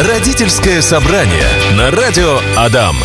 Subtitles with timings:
[0.00, 2.96] Родительское собрание на радио Адам.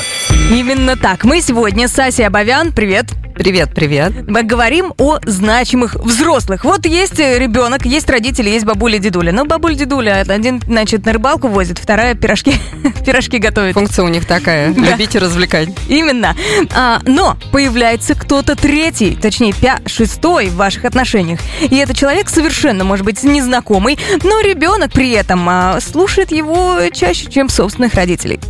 [0.50, 1.24] Именно так.
[1.24, 2.72] Мы сегодня с Асей Абовян.
[2.72, 3.14] Привет.
[3.40, 4.28] Привет, привет.
[4.28, 6.66] Мы говорим о значимых взрослых.
[6.66, 9.32] Вот есть ребенок, есть родители, есть бабуля, дедуля.
[9.32, 12.56] Ну, бабуля, дедуля, один, значит, на рыбалку возит, вторая пирожки,
[13.06, 13.76] пирожки готовит.
[13.76, 14.74] Функция у них такая.
[14.74, 14.92] Да.
[14.92, 15.70] Любить и развлекать.
[15.88, 16.36] Именно.
[16.76, 21.40] А, но появляется кто-то третий, точнее, пя шестой в ваших отношениях.
[21.62, 27.32] И этот человек совершенно, может быть, незнакомый, но ребенок при этом а, слушает его чаще,
[27.32, 28.42] чем собственных родителей.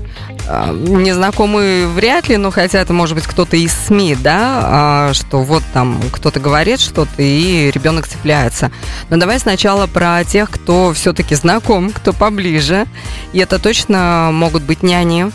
[0.50, 5.64] Незнакомый вряд ли, но хотя это может быть кто-то из СМИ, да, а, что вот
[5.74, 8.72] там кто-то говорит что-то, и ребенок цепляется.
[9.10, 12.88] Но давай сначала про тех, кто все-таки знаком, кто поближе.
[13.32, 15.32] И это точно могут быть няни.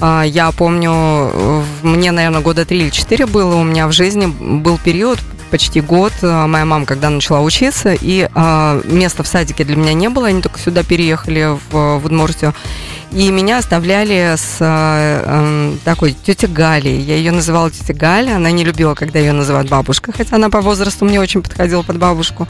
[0.00, 4.78] А, Я помню, мне, наверное, года три или четыре было у меня в жизни, был
[4.78, 5.18] период,
[5.50, 8.28] почти год, а, моя мама, когда начала учиться, и
[8.84, 12.54] места в садике для меня не было, они только сюда переехали в Удмуртию.
[13.12, 16.98] И меня оставляли с а, эм, такой тетей Галей.
[16.98, 18.36] Я ее называла тетя Галя.
[18.36, 21.98] Она не любила, когда ее называют бабушка, хотя она по возрасту мне очень подходила под
[21.98, 22.48] бабушку.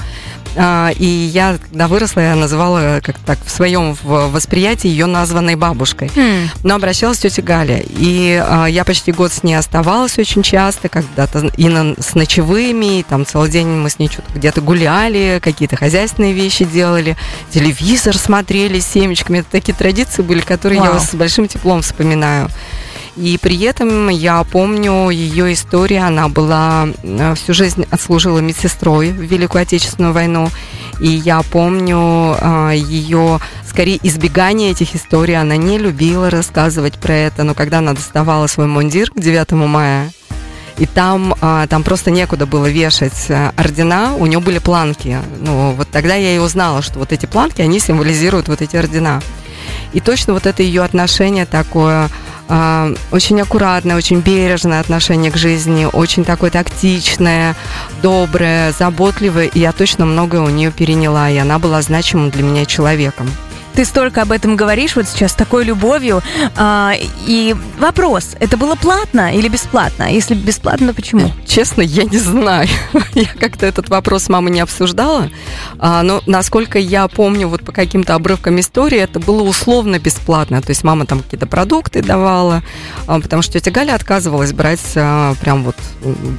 [0.55, 6.11] А, и я, когда выросла, я называла как так в своем восприятии ее названной бабушкой.
[6.62, 7.83] Но обращалась тетя Галя.
[7.84, 13.00] И а, я почти год с ней оставалась очень часто, когда-то и на- с ночевыми,
[13.00, 17.17] и там целый день мы с ней что-то где-то гуляли, какие-то хозяйственные вещи делали,
[17.50, 19.39] телевизор смотрели с семечками.
[19.39, 21.00] Это такие традиции были, которые я Вау.
[21.00, 22.48] с большим теплом вспоминаю.
[23.17, 26.06] И при этом я помню ее историю.
[26.06, 30.48] Она была э, всю жизнь отслужила медсестрой в Великую Отечественную войну.
[31.00, 35.39] И я помню э, ее скорее избегание этих историй.
[35.39, 37.44] Она не любила рассказывать про это.
[37.44, 40.11] Но когда она доставала свой мундир к 9 мая,
[40.78, 45.19] и там, а, там просто некуда было вешать ордена, у нее были планки.
[45.39, 49.20] Ну, вот тогда я и узнала, что вот эти планки, они символизируют вот эти ордена.
[49.93, 52.09] И точно вот это ее отношение такое
[52.48, 57.56] а, очень аккуратное, очень бережное отношение к жизни, очень такое тактичное,
[58.03, 59.47] доброе, заботливое.
[59.47, 63.28] И я точно многое у нее переняла, и она была значимым для меня человеком.
[63.75, 66.22] Ты столько об этом говоришь вот сейчас с такой любовью.
[66.56, 66.93] А,
[67.27, 70.12] и вопрос, это было платно или бесплатно?
[70.12, 71.31] Если бесплатно, то почему?
[71.47, 72.69] Честно, я не знаю.
[73.15, 75.31] Я как-то этот вопрос с мамой не обсуждала.
[75.78, 80.60] А, но насколько я помню, вот по каким-то обрывкам истории, это было условно бесплатно.
[80.62, 82.62] То есть мама там какие-то продукты давала,
[83.06, 85.77] а, потому что тетя Галя отказывалась брать а, прям вот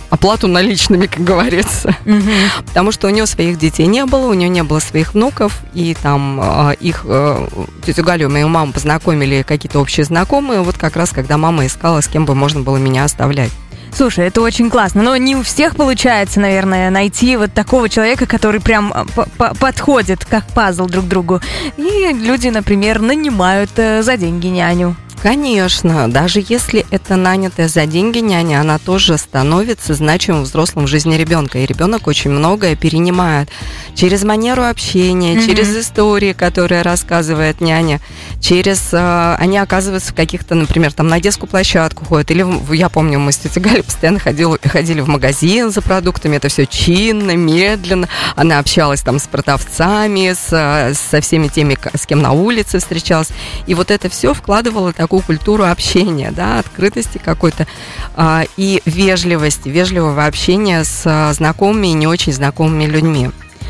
[0.09, 1.95] оплату наличными, как говорится.
[2.67, 5.95] Потому что у нее своих детей не было, у нее не было своих внуков, и
[6.01, 7.22] там а, их, э,
[7.85, 12.07] тетю Галю, мою маму познакомили какие-то общие знакомые, вот как раз когда мама искала, с
[12.07, 13.51] кем бы можно было меня оставлять.
[13.95, 18.59] Слушай, это очень классно, но не у всех получается, наверное, найти вот такого человека, который
[18.59, 21.41] прям а, по- по- подходит как пазл друг другу.
[21.78, 24.95] И люди, например, нанимают э, за деньги няню.
[25.23, 31.16] Конечно, даже если это нанятая за деньги няня, она тоже становится значимым взрослым в жизни
[31.16, 31.59] ребенка.
[31.59, 33.47] И ребенок очень многое перенимает
[33.95, 35.45] через манеру общения, Мгм.
[35.45, 38.01] через истории, которые рассказывает няня,
[38.41, 38.89] через...
[38.91, 42.29] э, они оказываются в каких-то, например, там на детскую площадку ходят.
[42.29, 42.45] Или,
[42.75, 46.35] я помню, мы с тетей Галей постоянно ходили, ходили в магазин за продуктами.
[46.35, 48.09] Это все чинно, медленно.
[48.35, 53.29] Она общалась там с продавцами, с, со всеми теми, с кем на улице встречалась.
[53.67, 57.68] И вот это все вкладывало такую культуру общения, да, открытости какой-то
[58.16, 63.29] а, и вежливости, вежливого общения с а, знакомыми и не очень знакомыми людьми.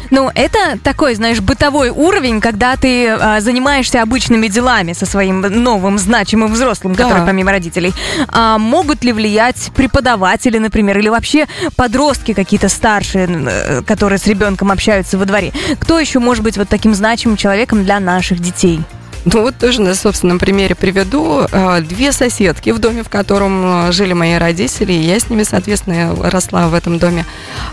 [0.10, 5.98] Ну, это такой, знаешь, бытовой уровень, когда ты а, занимаешься обычными делами со своим новым
[5.98, 7.04] значимым взрослым, Да.
[7.04, 7.94] который помимо родителей.
[8.30, 14.72] А могут ли влиять преподаватели, например, или вообще подростки какие-то старшие, э, которые с ребенком
[14.72, 15.52] общаются во дворе?
[15.80, 18.80] Кто еще может быть вот таким значимым человеком для наших детей?
[19.26, 21.46] Ну вот тоже на собственном примере приведу.
[21.52, 25.44] А, Две соседки в доме, в котором а, жили мои родители, и я с ними,
[25.44, 27.26] соответственно, росла в этом доме.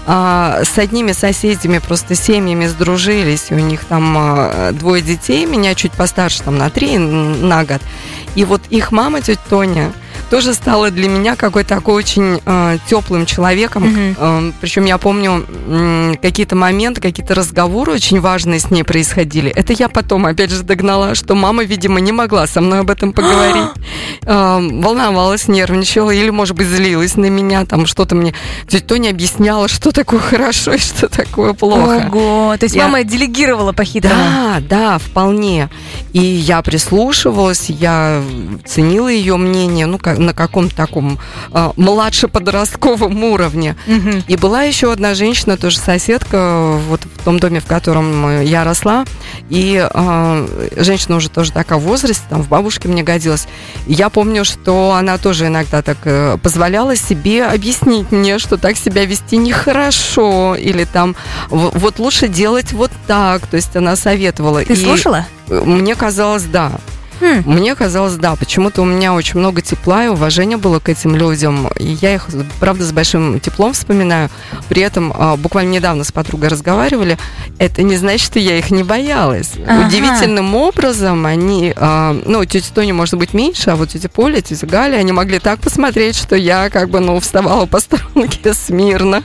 [0.07, 5.93] А, С одними соседями просто семьями сдружились, у них там а, двое детей, меня чуть
[5.93, 7.81] постарше, там на три, на год.
[8.37, 9.93] И вот их мама, тетя Тоня,
[10.31, 13.81] тоже стала для меня какой-то такой очень э, теплым человеком.
[13.81, 14.55] Мгм.
[14.61, 19.51] причем я помню м, какие-то моменты, какие-то разговоры очень важные с ней происходили.
[19.51, 23.13] Это я потом, опять же, догнала, что мама, видимо, не могла со мной об этом
[23.13, 23.71] поговорить.
[24.23, 28.35] Э, волновалась, нервничала или, может быть, злилась на меня, там что-то мне
[28.69, 32.09] тетя Тоня объясняла, что такое хорошо и что такое плохо.
[32.13, 34.15] Ого, то есть Я- мама делегировала по-хитрому.
[34.15, 35.69] Да, да, вполне.
[36.13, 38.23] И я прислушивалась, я
[38.65, 41.19] ценила ее мнение, ну, как, на каком-то таком
[41.53, 43.77] э, младше-подростковом уровне.
[43.87, 44.23] Мгм.
[44.29, 49.05] И была еще одна женщина, тоже соседка, вот в том доме, в котором я росла.
[49.49, 53.47] И э, женщина уже тоже такая в возрасте, там в бабушке мне годилась.
[53.87, 58.77] И я помню, что она тоже иногда так э, позволяла себе объяснить мне, что так
[58.77, 61.17] себя вести нехорошо, или там
[61.49, 63.47] вот лучше делать вот так.
[63.47, 64.63] То есть она советовала.
[64.65, 65.27] Ты И слушала?
[65.49, 66.73] Мне казалось, да.
[67.21, 67.43] Хм.
[67.45, 71.69] Мне казалось, да, почему-то у меня очень много тепла и уважения было к этим людям.
[71.79, 72.29] И я их,
[72.59, 74.31] правда, с большим теплом вспоминаю.
[74.69, 77.19] При этом а, буквально недавно с подругой разговаривали.
[77.59, 79.53] Это не значит, что я их не боялась.
[79.67, 79.87] Ага.
[79.87, 84.67] Удивительным образом они, а, ну, тетя Тоня может быть меньше, а вот тетя Поля, тетя
[84.67, 89.23] Галя, они могли так посмотреть, что я как бы, ну, вставала по струнке смирно.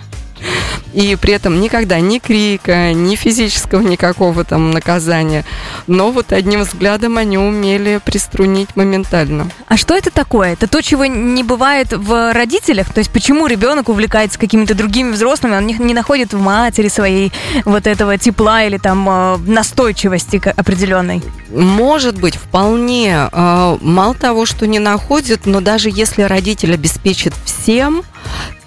[0.96, 5.44] И при этом никогда ни крика, ни физического никакого там наказания.
[5.88, 9.50] Но вот одним взглядом они умели приструнить моментально.
[9.68, 10.54] А что это такое?
[10.54, 12.94] Это то, чего не бывает в родителях?
[12.94, 17.34] То есть почему ребенок увлекается какими-то другими взрослыми, он не, находит в матери своей
[17.66, 21.22] вот этого тепла или там э, настойчивости определенной?
[21.50, 23.28] Может быть, вполне.
[23.32, 28.04] э, Мало того, что не находит, но даже если родитель обеспечит всем,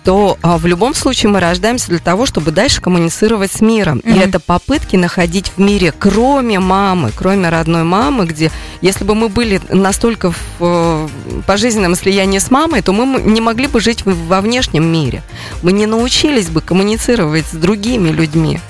[0.08, 3.98] то а, в любом случае мы рождаемся для того, чтобы дальше коммуницировать с миром.
[3.98, 4.20] И Мгм.
[4.20, 8.50] это попытки находить в мире, кроме мамы, кроме родной мамы, где,
[8.80, 11.08] если бы мы были настолько в э,
[11.46, 15.22] пожизненном слиянии с мамой, то мы не могли бы жить во внешнем мире.
[15.62, 18.60] Мы не научились бы коммуницировать с другими людьми.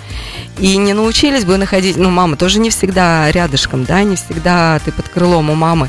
[0.58, 4.90] И не научились бы находить, ну, мама тоже не всегда рядышком, да, не всегда ты
[4.90, 5.88] под крылом у мамы.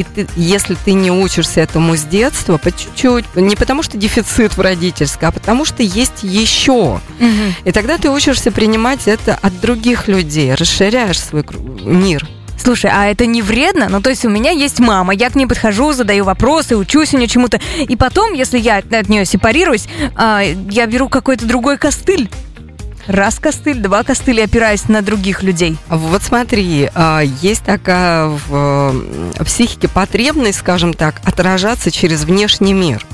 [0.00, 4.56] И ты, если ты не учишься этому с детства, по чуть-чуть, не потому что дефицит
[4.56, 7.02] в родительской, а потому что есть еще.
[7.64, 11.44] И тогда ты учишься принимать это от других людей, расширяешь свой
[11.84, 12.26] мир.
[12.56, 13.88] Слушай, а это не вредно?
[13.90, 17.18] Ну, то есть у меня есть мама, я к ней подхожу, задаю вопросы, учусь у
[17.18, 17.60] нее чему-то.
[17.78, 22.30] И потом, если я от нее сепарируюсь, а, я беру какой-то другой костыль.
[23.10, 25.76] Раз костыль, два костыля, опираясь на других людей.
[25.88, 28.94] Вот смотри, а, есть такая в
[29.44, 33.04] психике потребность, скажем так, отражаться через внешний мир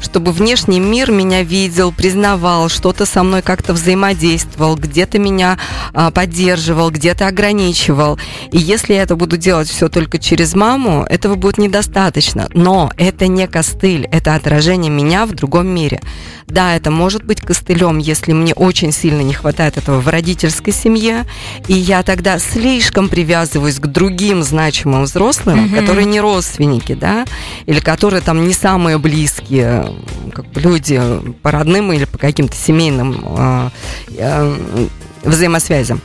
[0.00, 5.58] чтобы внешний мир меня видел, признавал, что-то со мной как-то взаимодействовал, где-то меня
[5.92, 8.18] а, поддерживал, где-то ограничивал.
[8.50, 12.48] И если я это буду делать все только через маму, этого будет недостаточно.
[12.54, 16.00] Но это не костыль, это отражение меня в другом мире.
[16.46, 21.24] Да, это может быть костылем, если мне очень сильно не хватает этого в родительской семье,
[21.68, 25.76] и я тогда слишком привязываюсь к другим значимым взрослым, Мгм.
[25.78, 27.24] которые не родственники, да,
[27.66, 29.81] или которые там не самые близкие
[30.32, 31.00] как бы люди
[31.42, 33.70] по родным или по каким-то семейным э,
[34.16, 34.56] э,
[35.22, 36.00] взаимосвязям.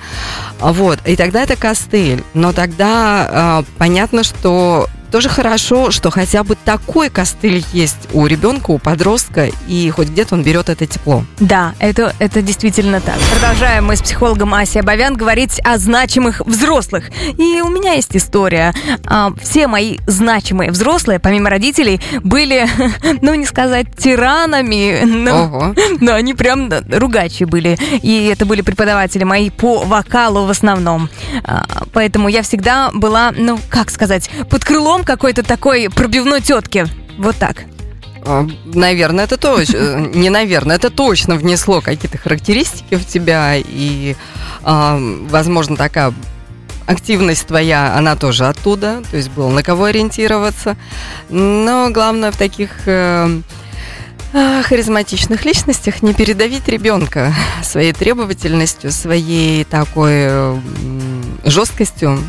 [0.60, 2.24] А Вот, и тогда это костыль.
[2.34, 8.72] Но тогда э, понятно, что тоже хорошо, что хотя бы такой костыль есть у ребенка,
[8.72, 11.24] у подростка, и хоть где-то он берет это тепло.
[11.40, 13.16] Да, это, это действительно так.
[13.40, 17.06] Продолжаем мы с психологом Асей Абовян говорить о значимых взрослых.
[17.38, 18.74] И у меня есть история.
[19.06, 22.68] А, Все мои значимые взрослые, помимо родителей, были,
[23.22, 25.76] ну не сказать тиранами, но, Ого.
[26.00, 27.78] но они прям ругачи были.
[28.02, 31.10] И это были преподаватели мои по вокалу в основном.
[31.44, 36.86] А, Поэтому я всегда была, ну как сказать, под крылом какой-то такой пробивной тетки.
[37.18, 37.66] Вот так.
[38.26, 40.08] А, Наверное, это точно.
[40.14, 43.54] Не наверное, это точно внесло какие-то характеристики в тебя.
[43.56, 44.16] И,
[44.64, 45.00] а,
[45.30, 46.14] возможно, такая
[46.86, 49.04] активность твоя, она тоже оттуда.
[49.10, 50.76] То есть было на кого ориентироваться.
[51.30, 53.42] Но главное в таких э,
[54.34, 57.34] а, харизматичных личностях не передавить ребенка
[57.64, 60.60] своей требовательностью, своей такой
[61.46, 62.20] жесткостью.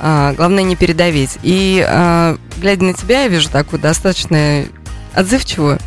[0.00, 1.38] А, главное не передавить.
[1.42, 4.64] И а, глядя на тебя, я вижу такую достаточно
[5.14, 5.78] отзывчивую,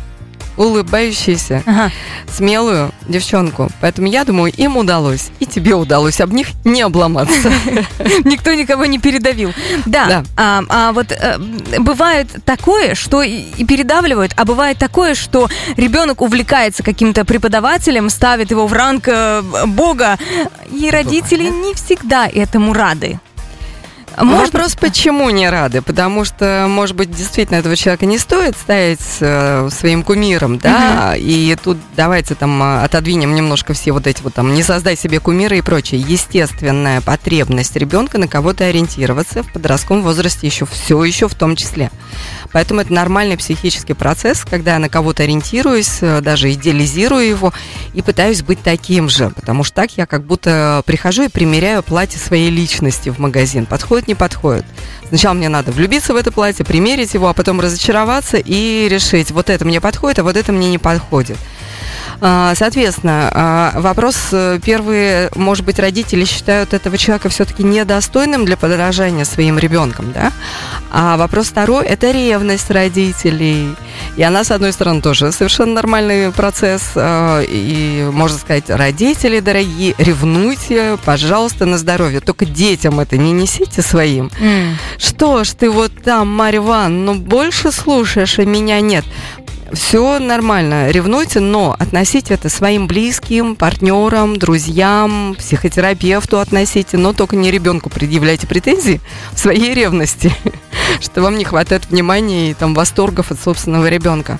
[0.56, 1.92] улыбающуюся, Ага.
[2.32, 3.70] смелую девчонку.
[3.80, 7.52] Поэтому я думаю, им удалось, и тебе удалось об них не обломаться.
[8.24, 9.52] Никто никого не передавил.
[9.86, 10.24] Да.
[10.36, 11.38] А, а вот э,
[11.78, 18.50] бывает такое, что и и передавливают, а бывает такое, что ребенок увлекается каким-то преподавателем, ставит
[18.50, 20.18] его в ранг э, бога,
[20.72, 23.20] и родители не всегда этому рады.
[24.20, 25.82] Может, Вопрос, почему не рады?
[25.82, 31.14] Потому что, может быть, действительно этого человека не стоит ставить э, своим кумиром, да?
[31.16, 35.20] И тут давайте там э, отодвинем немножко все вот эти вот там не создай себе
[35.20, 36.00] кумира и прочее.
[36.00, 41.90] Естественная потребность ребенка на кого-то ориентироваться в подростковом возрасте еще все еще в том числе.
[42.52, 47.52] Поэтому это нормальный психический процесс, когда я на кого-то ориентируюсь, э, даже идеализирую его
[47.94, 52.18] и пытаюсь быть таким же, потому что так я как будто прихожу и примеряю платье
[52.18, 53.66] своей личности в магазин.
[53.66, 54.64] Подходит, не подходит.
[55.08, 59.48] Сначала мне надо влюбиться в это платье, примерить его, а потом разочароваться и решить, вот
[59.50, 61.38] это мне подходит, а вот это мне не подходит.
[62.20, 68.56] А, соответственно, а, вопрос э, первый, может быть, родители считают этого человека все-таки недостойным для
[68.56, 70.32] подражания своим ребенком, да?
[70.90, 73.74] А вопрос второй– это ревность родителей.
[74.16, 76.90] И она, с одной стороны, тоже совершенно нормальный процесс.
[76.96, 82.20] А, и, можно сказать, родители дорогие, ревнуйте, пожалуйста, на здоровье.
[82.20, 84.30] Только детям это не несите своим.
[84.40, 84.74] Mm.
[84.98, 89.04] Что ж ты вот там, Марья Ивановна, ну больше слушаешь, а меня нет
[89.72, 97.50] все нормально, ревнуйте, но относите это своим близким, партнерам, друзьям, психотерапевту относите, но только не
[97.50, 99.00] ребенку предъявляйте претензии
[99.32, 100.32] в своей ревности,
[101.00, 104.38] что вам не хватает внимания и там восторгов от собственного ребенка.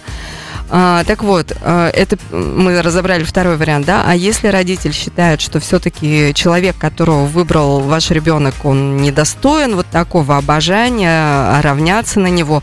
[0.71, 4.05] А, так вот, а, это мы разобрали второй вариант, да.
[4.07, 10.37] А если родитель считает, что все-таки человек, которого выбрал ваш ребенок, он недостоин вот такого
[10.37, 12.63] обожания, равняться на него,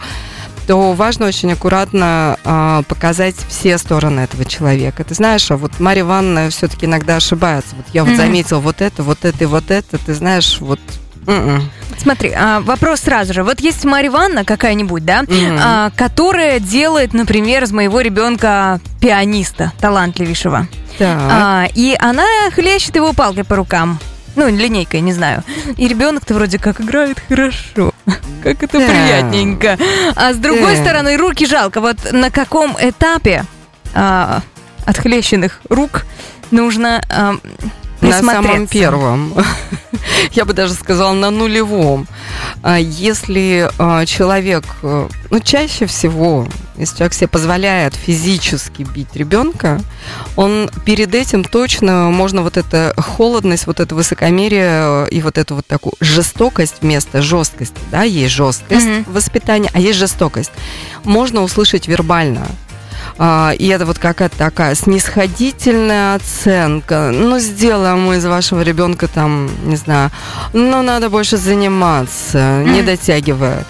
[0.67, 5.03] то важно очень аккуратно э, показать все стороны этого человека.
[5.03, 7.75] Ты знаешь, а вот Марья Ивановна все-таки иногда ошибается.
[7.75, 8.17] Вот я вот mm-hmm.
[8.17, 9.98] заметила вот это, вот это и вот это.
[9.98, 10.79] Ты знаешь, вот
[11.25, 11.55] Mm-mm.
[11.55, 11.72] М-м.
[11.98, 13.43] Смотри, а, вопрос сразу же.
[13.43, 15.60] Вот есть Марья Ивановна какая-нибудь, да, mm-hmm.
[15.62, 20.67] а, которая делает, например, из моего ребенка пианиста талантливейшего.
[20.98, 21.19] Так.
[21.19, 24.00] А, и она хлещет его палкой по рукам.
[24.36, 25.43] Ну, линейкой, не знаю.
[25.77, 27.93] И ребенок-то вроде как играет хорошо.
[28.44, 29.78] Как это приятненько.
[30.16, 31.82] А с другой стороны, руки жалко.
[31.82, 33.46] Вот на каком этапе
[33.94, 34.42] а,
[34.86, 36.06] отхлещенных рук
[36.52, 37.36] нужно а,
[38.02, 39.34] на самом первом.
[40.32, 42.08] Я бы даже сказала, на нулевом.
[42.62, 49.82] А если а, человек, э, ну, чаще всего, если человек себе позволяет физически бить ребенка,
[50.36, 55.67] он перед этим точно можно вот эта холодность, вот это высокомерие и вот эту вот
[55.67, 59.12] такую жестокость вместо жесткости, да, есть жесткость mm-hmm.
[59.12, 60.51] воспитания, а есть жестокость.
[61.03, 62.48] Можно услышать вербально.
[63.17, 67.12] А, и это вот какая-то такая снисходительная оценка.
[67.13, 70.12] Ну, сделаем мы из вашего ребенка там, не знаю,
[70.53, 73.65] ну, надо больше заниматься, не дотягивая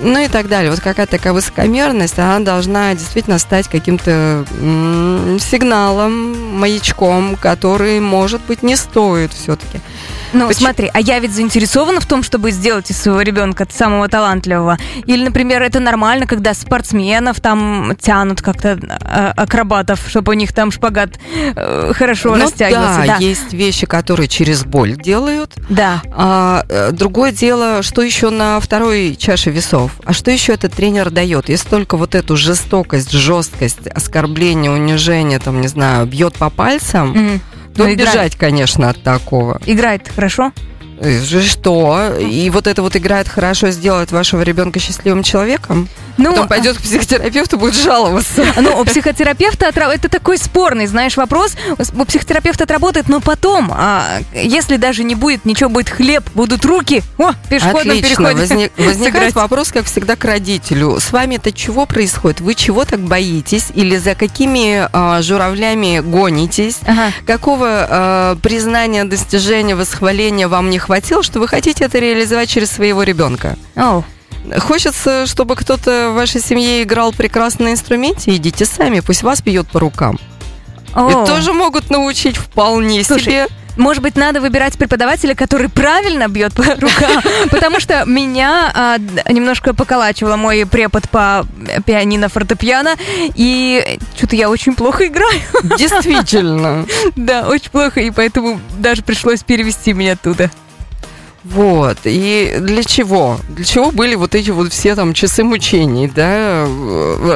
[0.00, 0.70] ну и так далее.
[0.70, 4.44] Вот какая-то такая высокомерность, она должна действительно стать каким-то
[5.40, 9.80] сигналом, маячком, который, может быть, не стоит все-таки.
[10.32, 10.66] Ну, Почему?
[10.66, 14.78] смотри, а я ведь заинтересована в том, чтобы сделать из своего ребенка самого талантливого.
[15.06, 20.70] Или, например, это нормально, когда спортсменов там тянут как-то а, акробатов, чтобы у них там
[20.70, 21.10] шпагат
[21.54, 23.00] э, хорошо ну, растягивался.
[23.00, 25.54] Да, да, есть вещи, которые через боль делают.
[25.68, 26.02] Да.
[26.12, 29.92] А, э, другое дело, что еще на второй чаше весов.
[30.04, 31.48] А что еще этот тренер дает?
[31.48, 37.12] Если только вот эту жестокость, жесткость, оскорбление, унижение, там, не знаю, бьет по пальцам.
[37.12, 37.40] Mm-hmm
[37.76, 39.60] ну, ну бежать, конечно, от такого.
[39.66, 40.52] Играет хорошо?
[41.46, 42.14] Что?
[42.18, 45.88] И вот это вот играет хорошо, сделает вашего ребенка счастливым человеком?
[46.18, 48.44] Ну, Потом пойдет к психотерапевту, будет жаловаться.
[48.66, 51.56] Ну, у психотерапевта это такой спорный, знаешь, вопрос.
[51.78, 57.02] У психотерапевта отработает, но потом, а, если даже не будет ничего, будет хлеб, будут руки,
[57.18, 58.08] о, пешеходном Отлично.
[58.08, 58.40] переходе.
[58.40, 60.98] Возник, возникает вопрос, как всегда, к родителю.
[60.98, 62.40] С вами это чего происходит?
[62.40, 63.66] Вы чего так боитесь?
[63.74, 66.78] Или за какими а, журавлями гонитесь?
[66.86, 67.12] Ага.
[67.26, 73.02] Какого а, признания, достижения, восхваления вам не хватило, что вы хотите это реализовать через своего
[73.02, 73.56] ребенка?
[73.74, 74.04] Oh.
[74.60, 79.66] Хочется, чтобы кто-то в вашей семье играл прекрасно на инструменте, идите сами, пусть вас бьет
[79.68, 80.18] по рукам.
[80.94, 81.10] О.
[81.10, 83.46] И тоже могут научить вполне Слушай, себе.
[83.76, 88.98] Может быть, надо выбирать преподавателя, который правильно бьет по рукам, потому что меня а,
[89.30, 91.44] немножко поколачивало мой препод по
[91.84, 92.94] пианино фортепиано,
[93.34, 95.40] и что-то я очень плохо играю.
[95.78, 96.86] Действительно.
[97.16, 100.50] Да, очень плохо, и поэтому даже пришлось перевести меня оттуда.
[101.52, 101.98] Вот.
[102.04, 103.38] И для чего?
[103.48, 106.66] Для чего были вот эти вот все там часы мучений, да?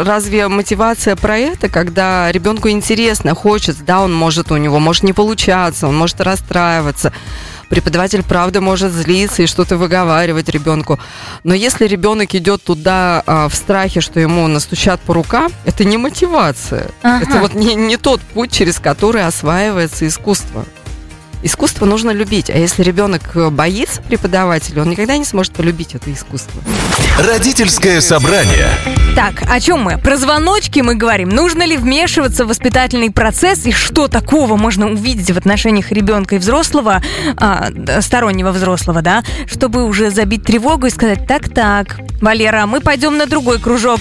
[0.05, 5.13] Разве мотивация про это, когда ребенку интересно, хочется, да, он может, у него может не
[5.13, 7.13] получаться, он может расстраиваться.
[7.69, 10.99] Преподаватель, правда, может злиться и что-то выговаривать ребенку.
[11.45, 15.97] Но если ребенок идет туда а, в страхе, что ему настучат по рукам, это не
[15.97, 16.91] мотивация.
[17.03, 17.25] Ага.
[17.25, 20.65] Это вот не, не тот путь, через который осваивается искусство.
[21.43, 26.13] Искусство нужно любить, а если ребенок э, боится преподавателя, он никогда не сможет полюбить это
[26.13, 26.61] искусство.
[27.19, 28.69] Родительское собрание.
[29.17, 29.97] Так, о чем мы?
[29.99, 31.31] Про звоночки мы говорим.
[31.31, 36.39] Нужно ли вмешиваться в воспитательный процесс и что такого можно увидеть в отношениях ребенка и
[36.39, 37.03] взрослого,
[37.37, 37.71] а,
[38.01, 43.59] стороннего взрослого, да, чтобы уже забить тревогу и сказать, так-так, Валера, мы пойдем на другой
[43.59, 44.01] кружок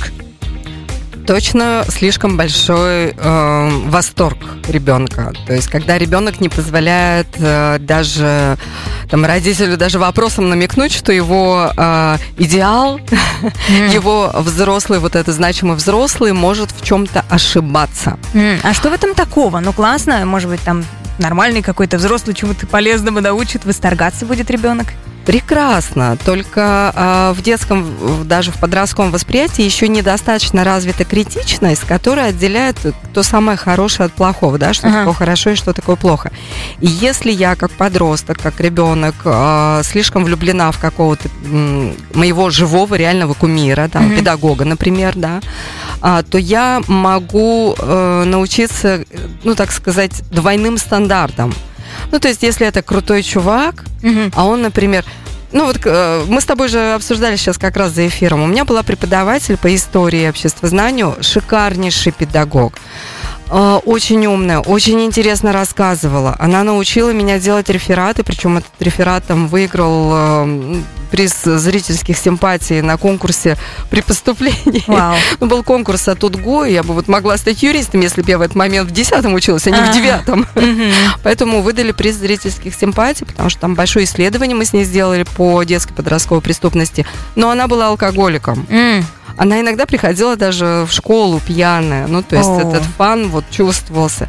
[1.29, 5.31] точно слишком большой э, восторг ребенка.
[5.45, 8.57] То есть, когда ребенок не позволяет э, даже
[9.11, 12.99] там родителю даже вопросом намекнуть, что его э, идеал,
[13.69, 13.87] М.
[13.89, 18.17] его взрослый, вот это значимый взрослый, может в чем-то ошибаться.
[18.33, 19.59] М, А что в этом такого?
[19.59, 20.83] Ну, классно, может быть, там
[21.19, 24.87] нормальный какой-то взрослый чему-то полезному научит, восторгаться будет ребенок.
[25.25, 27.85] Прекрасно, только а, в детском,
[28.27, 32.77] даже в подростковом восприятии еще недостаточно развита критичность, которая отделяет
[33.13, 34.99] то самое хорошее от плохого, да, что Ага.
[34.99, 36.31] такое хорошо и что такое плохо.
[36.79, 42.95] И если я как подросток, как ребенок а, слишком влюблена в какого-то м, моего живого
[42.95, 44.15] реального кумира, да, Мгм.
[44.15, 45.41] педагога, например, да,
[46.01, 49.03] а, то я могу э, научиться,
[49.43, 51.53] ну так сказать, двойным стандартам.
[52.11, 54.31] Ну, то есть, если это крутой чувак, Мгм.
[54.35, 55.03] а он, например,
[55.51, 58.41] ну вот э, мы с тобой же обсуждали сейчас как раз за эфиром.
[58.43, 62.73] У меня была преподаватель по истории и обществознанию, шикарнейший педагог.
[63.49, 66.35] Э, Очень умная, очень интересно рассказывала.
[66.39, 70.75] Она научила меня делать рефераты, причем этот реферат там выиграл э,
[71.11, 73.57] приз зрительских симпатий на конкурсе
[73.89, 74.83] при поступлении.
[74.87, 75.15] Вау.
[75.39, 78.41] Ну, был конкурс от УДГУ, я бы вот могла стать юристом, если бы я в
[78.41, 79.93] этот момент в десятом училась, а не в Ага.
[79.93, 80.45] девятом.
[81.23, 85.63] Поэтому выдали приз зрительских симпатий, потому что там большое исследование мы с ней сделали по
[85.63, 87.05] детской подростковой преступности.
[87.35, 88.67] Но она была алкоголиком.
[89.39, 92.07] Она иногда приходила даже в школу пьяная.
[92.07, 92.59] Ну, то есть О.
[92.59, 94.27] этот фан вот чувствовался.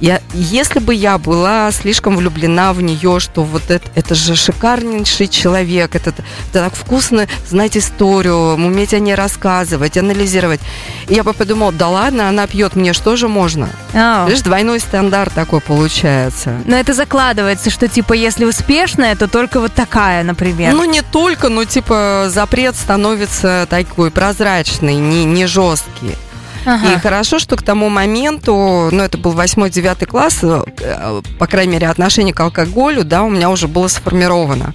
[0.00, 5.28] Я, если бы я была слишком влюблена в нее, что вот это, это же шикарнейший
[5.28, 10.60] человек, это, это так вкусно знать историю, уметь о ней рассказывать, анализировать.
[11.06, 13.70] И я бы подумала, да ладно, она пьет, мне что же можно?
[13.94, 14.26] А.
[14.26, 16.60] Видишь, двойной стандарт такой получается.
[16.64, 20.74] Но это закладывается, что типа если успешная, то только вот такая, например.
[20.74, 24.47] Ну, не только, но типа запрет становится такой прозрачный,
[24.94, 26.16] не, не жесткий.
[26.64, 26.94] Ага.
[26.94, 31.88] И хорошо, что к тому моменту, ну, это был 8-9 класс, э, по крайней мере,
[31.88, 34.74] отношение к алкоголю, да, у меня уже было сформировано.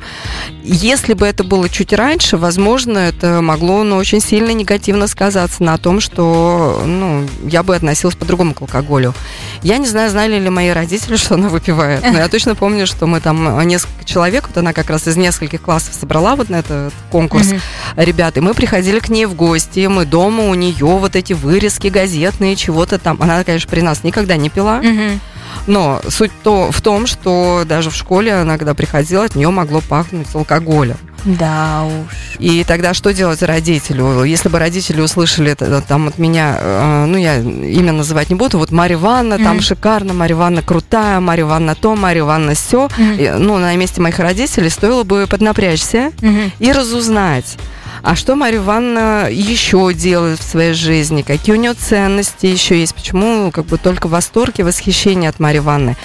[0.64, 5.78] Если бы это было чуть раньше, возможно, это могло, ну, очень сильно негативно сказаться на
[5.78, 9.14] том, что, ну, я бы относилась по-другому к алкоголю.
[9.62, 13.06] Я не знаю, знали ли мои родители, что она выпивает, но я точно помню, что
[13.08, 16.58] мы там э, несколько человек, вот она как раз из нескольких классов собрала вот на
[16.58, 17.60] этот конкурс, Мгм.
[17.98, 21.73] ребят, и мы приходили к ней в гости, мы дома у нее вот эти вырезки
[21.82, 23.22] газетные, чего-то там.
[23.22, 24.82] Она, конечно, при нас никогда не пила,
[25.68, 29.82] но суть то, в том, что даже в школе она, когда приходила, от нее могло
[29.82, 30.98] пахнуть алкоголем.
[31.26, 32.36] Да уж.
[32.40, 34.24] И тогда что делать родителю?
[34.24, 38.58] Если бы родители услышали это там от меня, э, ну, я имя называть не буду,
[38.60, 39.62] вот Марья Ивановна, там Мгм.
[39.62, 42.90] шикарно, Марья Ивановна крутая, Марья Ивановна то, Марья Ивановна все.
[42.98, 43.18] Мгм.
[43.46, 46.52] Ну, на месте моих родителей стоило бы поднапрячься Мгм.
[46.60, 47.58] и разузнать,
[48.04, 52.94] а что Марья Ивановна еще делает в своей жизни, какие у нее ценности еще есть,
[52.94, 55.96] почему как бы только восторг и восхищение от Марьи Ивановны.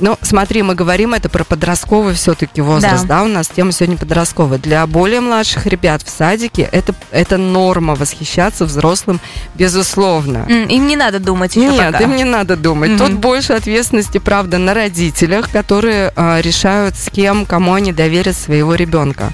[0.00, 3.18] Но смотри, мы говорим это про подростковый все-таки возраст, Да.
[3.18, 3.24] да.
[3.24, 4.58] у нас тема сегодня подростковая.
[4.58, 9.20] Для более младших ребят в садике это, это норма восхищаться взрослым,
[9.54, 10.46] безусловно.
[10.48, 12.04] Им не надо думать еще Нет, пока.
[12.04, 12.90] им не надо думать.
[12.92, 12.98] Мгм.
[12.98, 18.74] Тут больше ответственности, правда, на родителях, которые а, решают, с кем, кому они доверят своего
[18.74, 19.32] ребенка.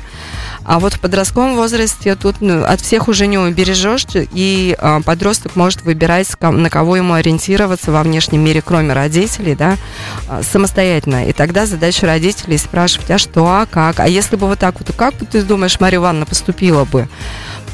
[0.68, 5.56] А вот в подростковом возрасте тут ну, от всех уже не убережешь, и а, подросток
[5.56, 9.76] может выбирать, на кого ему ориентироваться во внешнем мире, кроме родителей, да,
[10.28, 11.26] а, самостоятельно.
[11.26, 13.98] И тогда задача родителей спрашивать, а что, а как?
[13.98, 17.08] А если бы вот так вот, как бы ты думаешь, Марья Ивановна поступила бы?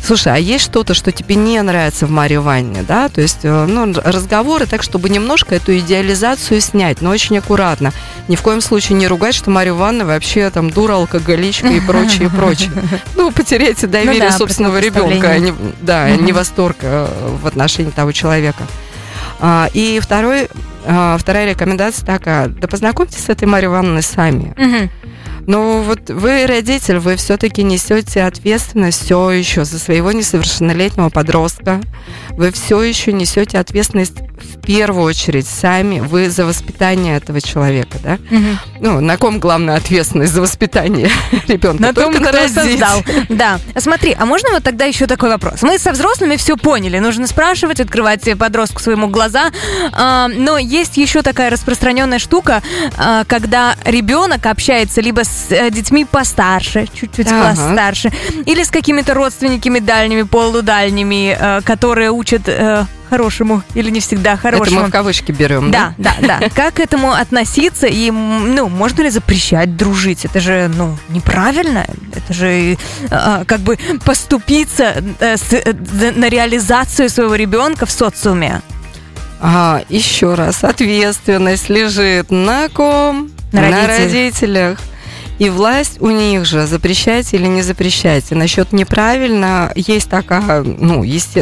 [0.04, 3.08] Слушай, а есть что-то, что тебе не нравится в Марье Ивановне, да?
[3.08, 7.90] То есть, э, ну, разговоры так, чтобы немножко эту идеализацию снять, но очень аккуратно.
[8.28, 12.28] Ни в коем случае не ругать, что Марья Ивановна вообще там дура, алкоголичка и прочее,
[12.36, 12.70] прочее.
[13.16, 16.24] Ну, потерять доверие Ну да, собственного ребенка, а не, да, Мгм.
[16.26, 17.08] не восторг э,
[17.42, 18.64] в отношении того человека.
[19.40, 20.48] А, И второй,
[20.84, 24.54] а, вторая рекомендация такая, да познакомьтесь с этой Марьей Ивановной сами.
[24.56, 24.90] Мгм.
[25.46, 31.80] Ну вот вы родитель, вы все-таки несете ответственность все еще за своего несовершеннолетнего подростка.
[32.30, 36.00] Вы все еще несете ответственность в первую очередь сами.
[36.00, 38.18] Вы за воспитание этого человека, да?
[38.30, 38.58] Мгм.
[38.80, 41.10] Ну, на ком главная ответственность за воспитание
[41.48, 41.82] ребенка?
[41.82, 42.78] На том, кто родителей.
[42.78, 43.02] создал.
[43.28, 43.58] Да.
[43.76, 45.62] Смотри, а можно вот тогда еще такой вопрос?
[45.62, 46.98] Мы со взрослыми все поняли.
[46.98, 49.50] Нужно спрашивать, открывать подростку своему глаза.
[49.92, 52.62] А, но есть еще такая распространенная штука,
[52.96, 57.40] а, когда ребенок общается либо с э, детьми постарше, чуть-чуть Ага.
[57.54, 58.12] класс старше,
[58.46, 64.42] или с какими-то родственниками дальними, полудальними, э, которые учат э, хорошему или не всегда Это
[64.42, 64.80] хорошему.
[64.80, 65.94] мы в кавычки берем, да?
[65.98, 66.48] Да, да, да.
[66.54, 70.24] Как к этому относиться и, ну, можно ли запрещать дружить?
[70.24, 71.86] Это же, ну, неправильно.
[72.14, 72.76] Это же
[73.10, 75.72] э, как бы поступиться э, э,
[76.12, 78.62] на реализацию своего ребенка в социуме.
[79.40, 83.30] А, еще раз, ответственность лежит на ком?
[83.52, 83.98] На На родителях.
[83.98, 84.78] родителях.
[85.38, 88.36] И власть у них же запрещайте или не запрещайте.
[88.36, 91.36] Насчет неправильно есть такая, ну, есть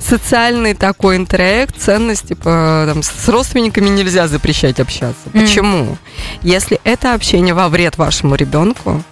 [0.00, 5.28] социальный такой интеракт, ценность, типа, там, с родственниками нельзя запрещать общаться.
[5.32, 5.40] Мгм.
[5.40, 5.98] Почему?
[6.42, 9.02] Если это общение во вред вашему ребенку,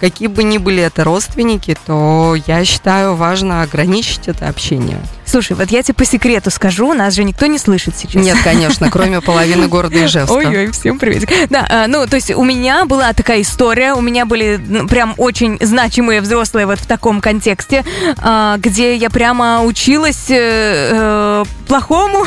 [0.00, 4.98] какие бы ни были это родственники, то я считаю важно ограничить это общение.
[5.26, 8.22] Слушай, вот я тебе по секрету скажу, нас же никто не слышит сейчас.
[8.22, 10.32] Нет, конечно, кроме половины города Ижевска.
[10.32, 11.28] Ой-ой, всем привет.
[11.50, 15.14] Да, а, ну, то есть у меня была такая история, у меня были ну, прям
[15.16, 17.84] очень значимые взрослые вот в таком контексте,
[18.18, 22.24] а, где я прямо училась э, э, плохому.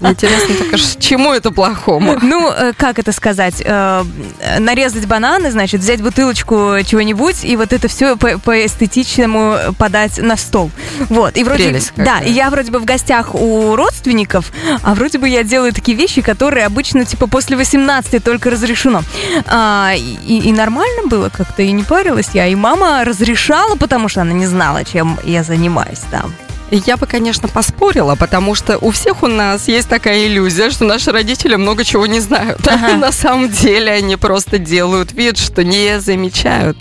[0.00, 2.18] Интересно ш- чему это плохому?
[2.20, 3.62] Ну, э, как это сказать?
[4.58, 10.70] Нарезать бананы, значит, взять бутылочку чего-нибудь и вот это все по, эстетичному подать на стол.
[11.08, 11.36] Вот.
[11.36, 12.28] И вроде, Прелесть да, какая.
[12.28, 16.22] и я вроде бы в гостях у родственников, а вроде бы я делаю такие вещи,
[16.22, 19.02] которые обычно типа после 18 только разрешено.
[19.46, 22.46] А, и, и нормально было как-то, и не парилась я.
[22.46, 26.32] И мама разрешала, потому что она не знала, чем я занимаюсь там.
[26.70, 31.10] Я бы, конечно, поспорила, потому что у всех у нас есть такая иллюзия, что наши
[31.10, 32.60] родители много чего не знают.
[32.68, 32.96] Ага.
[32.96, 36.76] На самом деле они просто делают вид, что не замечают.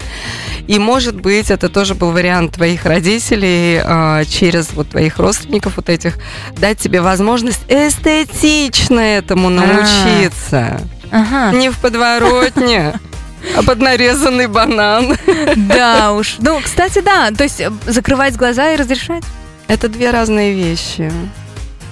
[0.68, 5.90] И, может быть, это тоже был вариант твоих родителей а, через вот твоих родственников вот
[5.90, 6.18] этих
[6.58, 10.82] дать тебе возможность эстетично этому научиться.
[11.10, 11.56] Ага.
[11.58, 13.00] Не в подворотне,
[13.58, 15.18] а под нарезанный банан.
[15.56, 16.36] Да уж.
[16.40, 17.32] Ну, кстати, да.
[17.32, 19.24] То есть э, закрывать глаза и разрешать.
[19.68, 21.12] Это две разные вещи.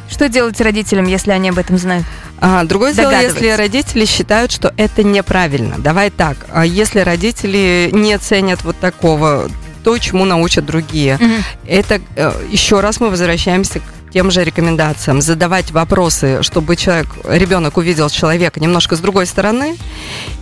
[0.10, 2.06] Что делать родителям, если они об этом знают?
[2.40, 5.76] А, другое дело, если родители считают, что это неправильно.
[5.78, 9.50] Давай так, а если родители не ценят вот такого,
[9.84, 11.20] то, чему научат другие.
[11.68, 15.22] Это э, еще раз мы возвращаемся к тем же рекомендациям.
[15.22, 19.76] Задавать вопросы, чтобы человек, ребенок увидел человека немножко с другой стороны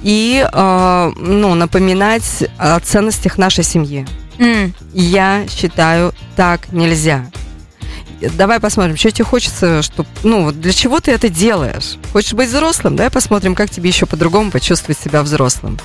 [0.02, 4.06] и э, ну, напоминать о ценностях нашей семьи.
[4.93, 7.25] Я считаю, так нельзя.
[8.36, 11.97] Давай посмотрим, что тебе хочется, что, ну, для чего ты это делаешь?
[12.13, 12.95] Хочешь быть взрослым?
[12.95, 15.77] Давай посмотрим, как тебе еще по-другому почувствовать себя взрослым.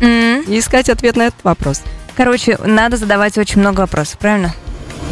[0.00, 0.42] М.
[0.42, 1.82] И искать ответ на этот вопрос.
[2.16, 4.54] Короче, надо задавать очень много вопросов, правильно?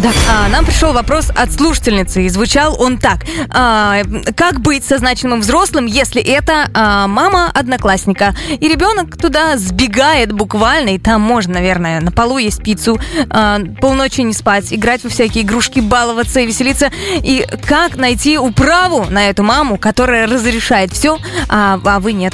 [0.03, 0.11] Да.
[0.31, 3.27] А, нам пришел вопрос от слушательницы, и звучал он так.
[3.51, 4.01] А,
[4.35, 8.35] как быть со значимым взрослым, если это а, мама одноклассника?
[8.49, 14.23] И ребенок туда сбегает буквально, и там можно, наверное, на полу есть пиццу, а, полночи
[14.23, 16.91] не спать, играть во всякие игрушки, баловаться и веселиться.
[17.23, 21.19] И как найти управу на эту маму, которая разрешает все,
[21.51, 22.33] а, а вы нет?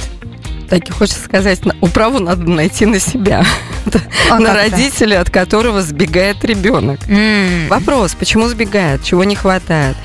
[0.69, 3.45] Так и хочется сказать, управу надо найти на себя.
[4.29, 6.99] А на родителя, от которого сбегает ребенок.
[7.09, 7.69] М.
[7.69, 9.97] Вопрос, почему сбегает, чего не хватает?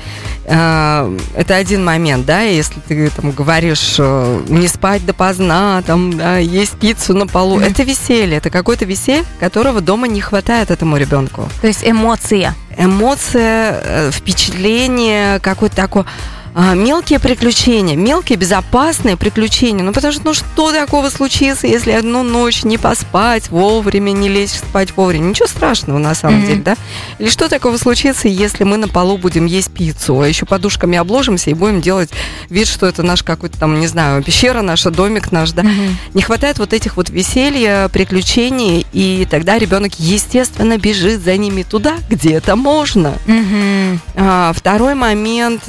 [0.46, 6.38] А, Это один момент, да, если ты там говоришь э, не спать допоздна, там, да,
[6.38, 11.48] есть пиццу на полу, это веселье, это какое-то веселье, которого дома не хватает этому ребенку.
[11.60, 12.54] То есть эмоция.
[12.76, 16.06] Эмоция, впечатление, какое-то такое
[16.54, 19.82] а, мелкие приключения, мелкие безопасные приключения.
[19.82, 24.50] Ну, потому что, ну, что такого случится, если одну ночь не поспать вовремя, не лечь
[24.50, 25.28] спать вовремя?
[25.30, 26.46] Ничего страшного, на самом Мгм.
[26.46, 26.76] деле, да?
[27.18, 31.50] Или что такого случится, если мы на полу будем есть пиццу, а еще подушками обложимся
[31.50, 32.10] и будем делать
[32.50, 35.62] вид, что это наш какой-то там, не знаю, пещера наша, домик наш, да?
[35.62, 35.96] Мгм.
[36.14, 41.94] Не хватает вот этих вот веселья, приключений, и тогда ребенок, естественно, бежит за ними туда,
[42.10, 43.14] где это можно.
[43.26, 44.00] Мгм.
[44.16, 45.62] А, Второй момент.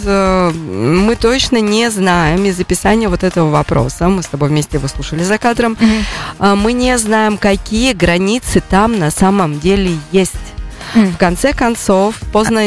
[0.73, 4.07] Мы точно не знаем из описания вот этого вопроса.
[4.09, 5.77] Мы с тобой вместе его слушали за кадром.
[6.39, 10.33] А, Мы не знаем, какие границы там на самом деле есть.
[10.95, 11.11] М.
[11.11, 12.63] В конце концов, поздно...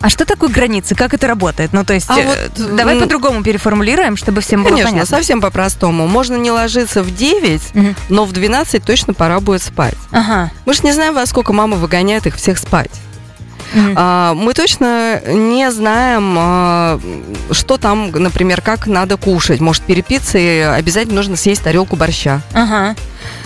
[0.00, 0.94] А что такое границы?
[0.94, 1.72] Как это работает?
[1.72, 2.24] Ну, то есть, А э,
[2.56, 5.16] вот, давай м, по-другому переформулируем, чтобы всем было Конечно, понятно.
[5.16, 6.06] совсем по-простому.
[6.06, 7.96] Можно не ложиться в 9, Мгм.
[8.10, 9.94] но в 12 точно пора будет спать.
[10.10, 10.50] Ага.
[10.66, 12.90] Мы же не знаем, во сколько мама выгоняет их всех спать.
[13.96, 17.00] А, Мы точно не знаем, а,
[17.50, 19.60] что там, например, как надо кушать.
[19.60, 22.40] Может, перепиться и обязательно нужно съесть тарелку борща.
[22.52, 22.94] Ага.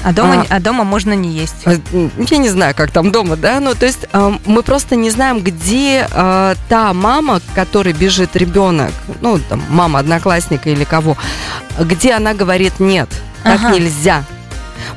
[0.05, 0.57] А дома, А.
[0.57, 1.67] а дома можно не есть.
[1.67, 4.07] М, Я не знаю, как там дома, да, ну, то есть
[4.47, 9.99] мы просто не знаем, где а, та мама, к которой бежит ребенок, ну, там, мама
[10.01, 11.17] одноклассника или кого,
[11.81, 13.09] где она говорит «нет,
[13.43, 13.71] так Ага.
[13.75, 14.25] нельзя».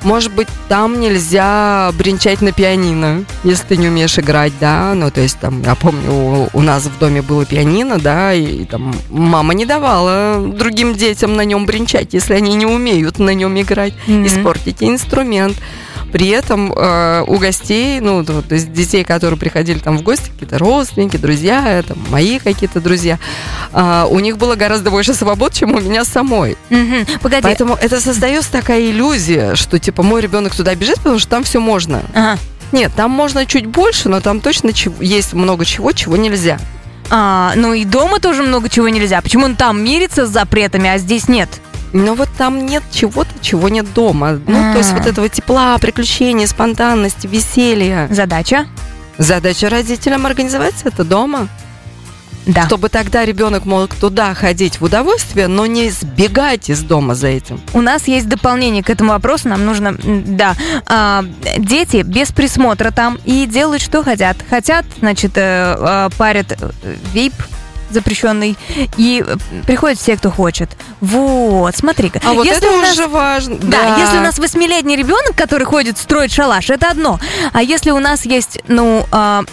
[0.04, 4.94] Может быть, там нельзя бренчать на пианино, если ты не умеешь играть, да.
[4.94, 8.62] Ну, то есть, там, я помню, у, у нас в доме было пианино, да, и,
[8.64, 13.34] и там мама не давала другим детям на нем бренчать, если они не умеют на
[13.34, 14.26] нем играть Мгм.
[14.26, 15.58] испортите инструмент.
[16.16, 20.30] При этом э, у гостей, ну, то, то есть детей, которые приходили там в гости,
[20.30, 23.20] какие-то родственники, друзья, там, мои какие-то друзья,
[23.74, 26.56] э, у них было гораздо больше свобод, чем у меня самой.
[26.70, 27.06] Мгм.
[27.22, 27.42] Погоди.
[27.44, 31.60] Поэтому это создается такая иллюзия, что типа мой ребенок туда бежит, потому что там все
[31.60, 32.02] можно.
[32.14, 32.40] Ага.
[32.72, 36.60] Нет, там можно чуть больше, но там точно есть много чего, чего нельзя.
[37.10, 39.22] А, ну и дома тоже много чего нельзя.
[39.22, 41.50] Почему он там мирится с запретами, а здесь нет?
[41.94, 44.40] Но вот там нет чего-то, чего нет дома.
[44.48, 44.98] Ну, то есть А.
[44.98, 48.08] вот этого тепла, приключений, спонтанности, веселья.
[48.12, 48.66] Задача?
[49.18, 51.48] Задача родителям организовать это дома,
[52.46, 52.66] Да.
[52.68, 57.62] чтобы тогда ребенок мог туда ходить в удовольствие, но не сбегать из дома за этим.
[57.74, 59.48] У нас есть дополнение к этому вопросу.
[59.48, 60.54] Нам нужно, да,
[60.86, 61.24] а,
[61.58, 64.36] дети без присмотра там и делают, что хотят.
[64.50, 67.34] Хотят, значит, э, э, парят э, вейп
[67.92, 68.58] запрещенный,
[68.98, 70.70] и э, приходят все, кто хочет.
[71.02, 72.20] Вот, смотри-ка.
[72.26, 73.58] А вот Если это у нас- уже важно.
[73.58, 77.20] Да, если у нас восьмилетний ребенок, который ходит строить шалаш, это одно.
[77.54, 79.44] А если у нас есть, ну, а,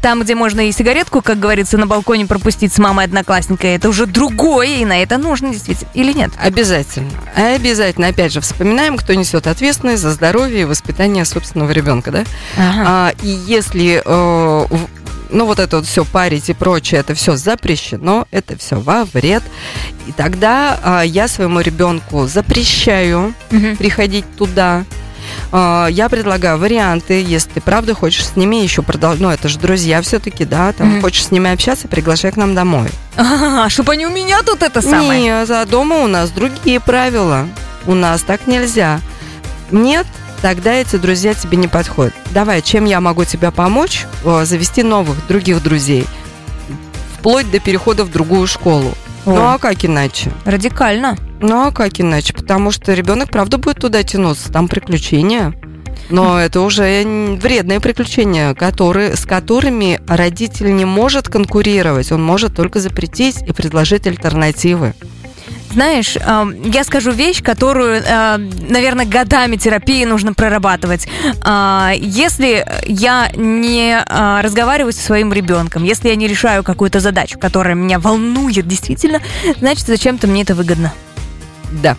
[0.00, 4.06] там, где можно и сигаретку, как говорится, на балконе пропустить с мамой одноклассника, это уже
[4.06, 5.90] другое, и на это нужно действительно.
[5.94, 6.30] Или нет?
[6.40, 7.10] Обязательно.
[7.36, 8.06] Обязательно.
[8.08, 12.24] Опять же, вспоминаем, кто несет ответственность за здоровье и воспитание собственного ребенка, да?
[12.56, 12.84] Ага.
[12.86, 14.66] А, и если, э,
[15.34, 19.42] ну вот это вот все парить и прочее, это все запрещено, это все во вред.
[20.06, 23.76] И тогда а, я своему ребенку запрещаю Мгм.
[23.76, 24.84] приходить туда.
[25.52, 29.58] А, Я предлагаю варианты, если ты правда хочешь с ними еще продолжать, ну это же
[29.58, 31.00] друзья все-таки, да, там Мгм.
[31.02, 32.88] хочешь с ними общаться, приглашай к нам домой.
[33.16, 35.20] А, чтобы они у меня тут это самое.
[35.22, 37.46] Нет, а дома у нас другие правила.
[37.86, 39.00] У нас так нельзя.
[39.70, 40.06] Нет,
[40.44, 42.12] тогда эти друзья тебе не подходят.
[42.34, 44.04] Давай, чем я могу тебе помочь?
[44.42, 46.06] Завести новых, других друзей.
[47.16, 48.92] Вплоть до перехода в другую школу.
[49.24, 50.30] Ну О, а как иначе?
[50.44, 51.16] радикально.
[51.40, 52.34] Ну а как иначе?
[52.34, 54.52] Потому что ребенок, правда, будет туда тянуться.
[54.52, 55.54] Там приключения.
[56.10, 57.02] Но это уже
[57.40, 62.12] вредные приключения, которые, с которыми родитель не может конкурировать.
[62.12, 64.92] Он может только запретить и предложить альтернативы.
[65.74, 68.00] Знаешь, я скажу вещь, которую,
[68.68, 71.08] наверное, годами терапии нужно прорабатывать.
[71.42, 77.40] А, Если я не а, разговариваю со своим ребенком, если я не решаю какую-то задачу,
[77.40, 79.20] которая меня волнует действительно,
[79.58, 80.92] значит, зачем-то мне это выгодно.
[81.82, 81.96] Да.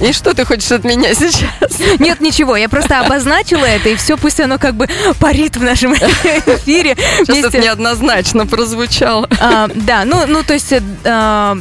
[0.00, 1.98] И что ты хочешь от меня сейчас?
[1.98, 4.88] Нет, ничего, я просто обозначила это, и все, пусть оно как бы
[5.20, 6.96] парит в нашем эфире.
[7.26, 9.28] Сейчас это неоднозначно прозвучало.
[9.38, 10.72] А, да, ну, ну, то есть,
[11.04, 11.58] а,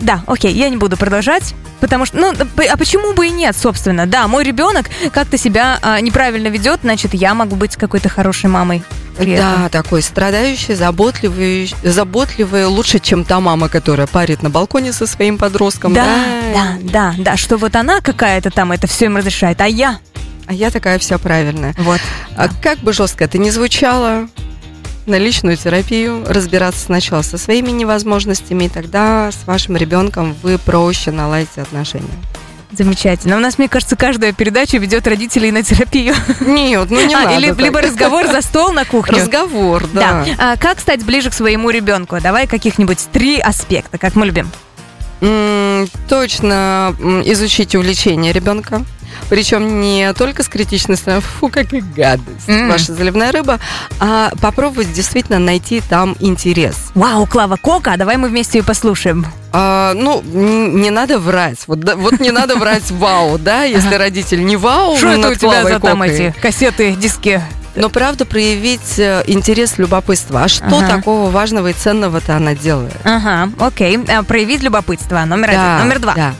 [0.00, 1.54] да, окей, я не буду продолжать.
[1.80, 2.32] Потому что, ну,
[2.68, 4.04] а почему бы и нет, собственно?
[4.06, 8.82] Да, мой ребенок как-то себя а, неправильно ведет, значит, я могу быть какой-то хорошей мамой.
[9.18, 15.38] Да, такой страдающий, заботливый, заботливый, лучше, чем та мама, которая парит на балконе со своим
[15.38, 15.92] подростком.
[15.94, 16.06] Да,
[16.52, 19.98] да, да, да, что вот она какая-то там это все им разрешает, а я
[20.46, 21.74] А я такая вся правильная.
[21.78, 22.00] вот.
[22.36, 24.28] А как бы жестко это ни звучало,
[25.08, 31.10] на личную терапию, разбираться сначала со своими невозможностями, и тогда с вашим ребенком вы проще
[31.10, 32.06] наладите отношения.
[32.70, 33.36] Замечательно.
[33.38, 36.14] У нас, мне кажется, каждая передача ведет родителей на терапию.
[36.40, 37.36] Нет, ну не А, надо.
[37.38, 37.58] или так.
[37.60, 39.16] либо разговор за стол на кухню.
[39.18, 40.24] Разговор, Да.
[40.26, 40.34] да.
[40.52, 42.18] А как стать ближе к своему ребенку?
[42.20, 44.50] Давай каких-нибудь три аспекта, как мы любим.
[45.22, 48.84] М, Точно м, изучите увлечение ребенка.
[49.28, 52.68] Причем не только с критичной стороны, фу, какая гадость, М.
[52.68, 53.58] ваша заливная рыба,
[54.00, 56.76] а попробовать действительно найти там интерес.
[56.94, 59.26] Вау, Клава Кока, давай мы вместе ее послушаем.
[59.52, 61.58] А, ну, не надо врать.
[61.66, 65.34] Вот, да- вот не надо врать вау, да, если родитель не вау Что это у
[65.34, 67.42] тебя за там эти кассеты, диски?
[67.80, 70.42] Но правда проявить э, интерес, любопытство.
[70.44, 70.96] А что Ага.
[70.96, 72.96] такого важного и ценного-то она делает?
[73.04, 73.98] Ага, окей.
[74.08, 75.24] А, проявить любопытство.
[75.24, 75.86] Номер Да, один.
[75.86, 76.14] Номер два.
[76.14, 76.34] Да.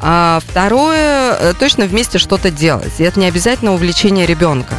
[0.00, 2.92] А второе, э, точно вместе что-то делать.
[2.98, 4.74] И это не обязательно увлечение ребенка.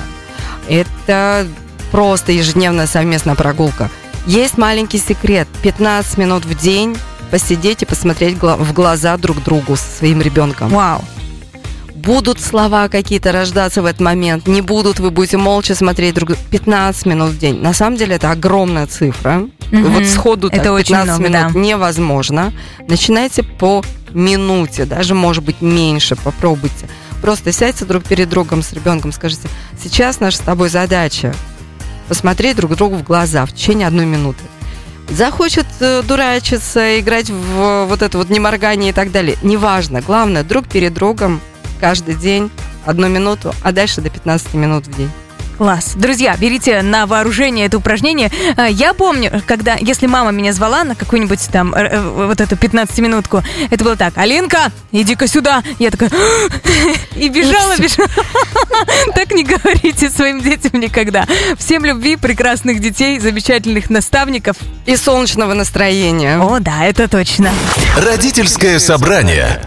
[0.69, 1.47] Это
[1.91, 3.89] просто ежедневная совместная прогулка.
[4.25, 5.47] Есть маленький секрет.
[5.63, 6.97] 15 минут в день
[7.31, 10.69] посидеть и посмотреть в глаза друг другу со своим ребенком.
[10.69, 11.03] Вау.
[12.03, 16.41] Будут слова какие-то рождаться в этот момент, не будут, вы будете молча смотреть друг друга.
[16.51, 17.61] 15 минут в день.
[17.61, 19.47] На самом деле это огромная цифра.
[19.71, 19.93] Мгм.
[19.93, 21.59] Вот сходу так Это очень 15 много, минут да.
[21.59, 22.53] невозможно.
[22.89, 26.89] Начинайте по минуте, даже может быть меньше, попробуйте.
[27.21, 29.47] Просто сядьте друг перед другом с ребенком, скажите,
[29.81, 31.33] сейчас наша с тобой задача
[32.09, 34.43] посмотреть друг другу в глаза в течение одной минуты.
[35.09, 39.37] Захочет э, дурачиться, играть в вот это вот неморгание и так далее.
[39.41, 40.01] Неважно.
[40.01, 41.39] Главное, друг перед другом
[41.83, 42.49] каждый день
[42.85, 45.11] одну минуту, а дальше до 15 минут в день.
[45.57, 45.91] Класс.
[45.95, 48.31] Друзья, берите на вооружение это упражнение.
[48.55, 52.55] А, Я помню, когда, если мама меня звала на какую-нибудь там, э, э, вот эту
[52.55, 55.61] 15-минутку, это было так, Алинка, иди-ка сюда.
[55.77, 56.09] Я такая,
[57.17, 58.09] и бежала, бежала.
[59.13, 61.27] Так не говорите своим детям никогда.
[61.57, 64.55] Всем любви, прекрасных детей, замечательных наставников.
[64.85, 66.39] И солнечного настроения.
[66.39, 67.51] О, да, это точно.
[67.97, 69.61] Родительское собрание.